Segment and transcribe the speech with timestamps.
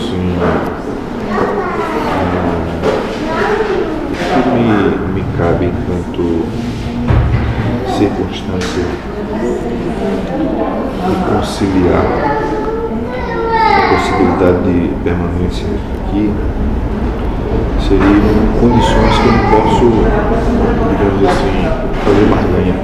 [0.00, 0.14] isso
[4.42, 4.68] que me,
[5.12, 6.22] me cabe enquanto
[7.98, 8.84] circunstância
[11.06, 12.04] de conciliar
[13.76, 14.74] a possibilidade de
[15.04, 15.66] permanência
[16.06, 16.32] aqui
[17.86, 19.86] seriam condições que eu não posso,
[20.88, 21.56] digamos assim,
[22.04, 22.74] fazer barganha.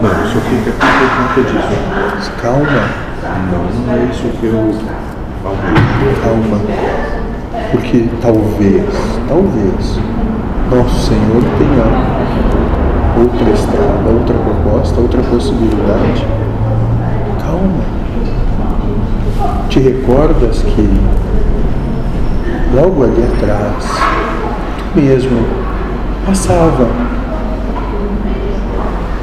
[0.00, 2.32] Não, isso fica por conta disso.
[2.40, 3.07] Calma.
[3.50, 4.80] Não, não é isso que eu almejo.
[6.22, 6.60] calma.
[7.70, 8.84] Porque talvez,
[9.28, 9.98] talvez,
[10.70, 16.26] nosso Senhor tenha outra estrada, outra proposta, outra possibilidade.
[17.40, 17.84] Calma.
[19.68, 20.88] Te recordas que
[22.74, 23.84] logo ali atrás,
[24.92, 25.46] tu mesmo
[26.26, 26.88] passava,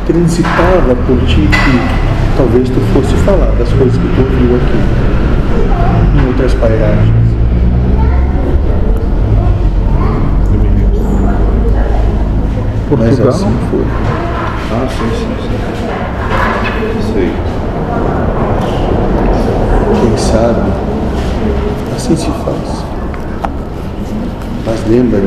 [0.08, 2.05] transitava por ti que
[2.38, 4.80] talvez tu fosse falar das coisas que tu ouviu aqui,
[6.18, 7.26] em outras pairagens.
[12.98, 13.86] Mas assim foi.
[14.72, 17.14] Ah, sim, sim, sim.
[17.14, 17.32] Sei.
[20.02, 20.72] Quem sabe,
[21.96, 22.86] assim se faz.
[24.66, 25.24] Mas lembra,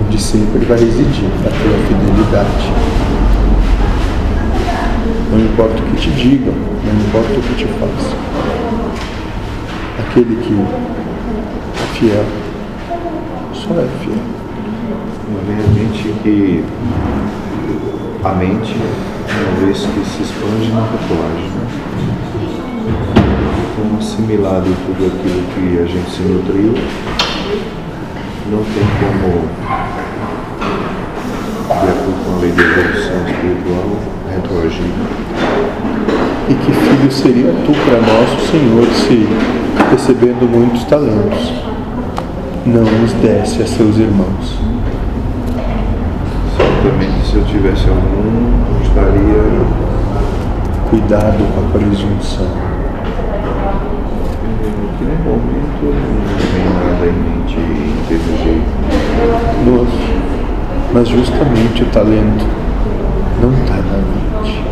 [0.00, 2.91] onde sempre vai residir a tua fidelidade.
[5.32, 8.18] Não importa o que te digam, não importa o que te façam.
[9.98, 10.52] Aquele que
[11.80, 12.26] é fiel,
[13.54, 14.18] só é fiel.
[15.34, 16.62] Obviamente que
[18.22, 21.66] a mente, uma vez que se expande na tatuagem, né?
[23.72, 26.74] Então, assimilado tudo aquilo que a gente se nutriu,
[28.50, 29.48] não tem como,
[31.68, 33.90] de acordo com a lei da evolução espiritual,
[34.32, 34.92] retroagir.
[36.48, 39.26] E que filho seria tu para nosso Senhor se,
[39.90, 41.52] recebendo muitos talentos,
[42.66, 44.58] não os desse a seus irmãos?
[46.56, 49.92] Certamente, se eu tivesse algum, estaria
[50.92, 52.46] Cuidado com a presunção.
[54.98, 56.20] que no momento não
[56.52, 58.60] tem nada em mente em termos de
[60.92, 62.61] mas justamente o talento
[63.42, 64.62] não está na mente.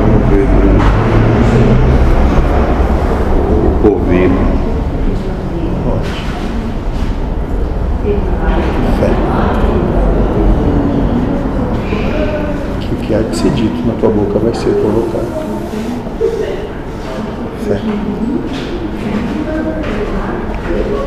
[0.00, 0.48] Vamos ver
[3.48, 4.32] o.
[5.84, 6.10] Pode.
[8.98, 9.10] Fé.
[12.80, 15.28] Que o que há de ser dito na tua boca vai ser colocado.
[17.68, 17.80] Fé.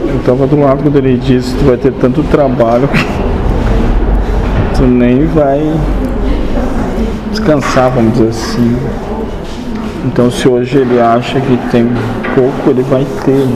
[0.08, 2.88] Eu tava do lado quando ele disse que tu vai ter tanto trabalho
[4.76, 5.62] tu nem vai
[7.32, 8.78] descansar, vamos dizer assim.
[10.06, 11.88] Então se hoje ele acha que tem
[12.36, 13.48] pouco, ele vai ter.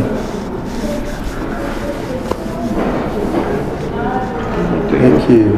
[5.01, 5.53] É que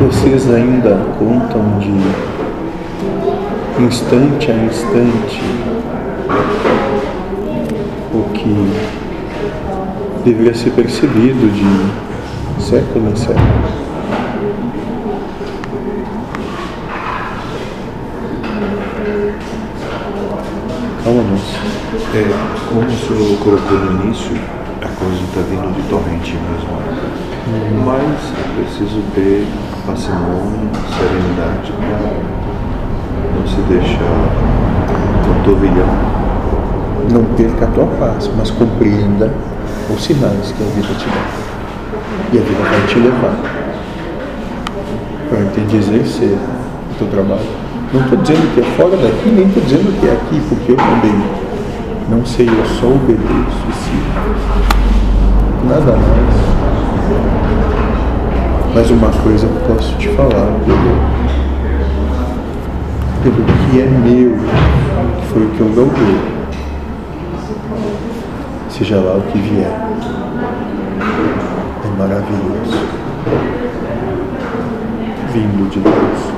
[0.00, 1.94] vocês ainda contam de
[3.82, 5.42] instante a instante
[8.12, 8.72] o que
[10.24, 13.83] deveria ser percebido de século em século.
[23.04, 24.32] Senhor colocou no início,
[24.80, 26.74] a coisa está vindo de torrente mesmo.
[27.84, 29.46] Mas é preciso ter
[29.86, 32.14] parcimônia, serenidade para
[33.36, 34.24] não se deixar
[35.26, 36.14] cotovilhar.
[37.12, 39.30] Não perca a tua paz, mas compreenda
[39.90, 41.24] os sinais que a vida te dá.
[42.32, 43.36] E a vida vai te levar
[45.28, 46.38] para entender exercer
[46.90, 47.64] o teu trabalho.
[47.92, 50.76] Não estou dizendo que é fora daqui, nem estou dizendo que é aqui, porque eu
[50.76, 51.43] também
[52.08, 55.66] não sei, eu só obedeço e.
[55.68, 56.34] Nada mais.
[58.74, 60.96] Mas uma coisa eu posso te falar, pelo,
[63.22, 64.36] pelo que é meu,
[65.32, 66.34] foi o que eu galguei
[68.76, 69.70] seja lá o que vier.
[71.84, 72.76] É maravilhoso.
[75.32, 76.34] Vindo de Deus.